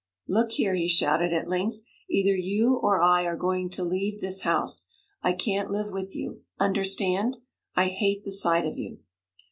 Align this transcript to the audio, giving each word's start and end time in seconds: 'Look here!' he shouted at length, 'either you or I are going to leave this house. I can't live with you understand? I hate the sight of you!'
'Look 0.27 0.53
here!' 0.53 0.73
he 0.73 0.87
shouted 0.87 1.31
at 1.31 1.47
length, 1.47 1.77
'either 2.09 2.35
you 2.35 2.73
or 2.77 3.03
I 3.03 3.23
are 3.25 3.35
going 3.35 3.69
to 3.69 3.83
leave 3.83 4.19
this 4.19 4.41
house. 4.41 4.87
I 5.21 5.33
can't 5.33 5.69
live 5.69 5.91
with 5.91 6.15
you 6.15 6.41
understand? 6.59 7.37
I 7.75 7.89
hate 7.89 8.23
the 8.23 8.31
sight 8.31 8.65
of 8.65 8.79
you!' 8.79 8.97